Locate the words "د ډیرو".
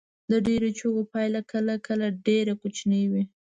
0.31-0.69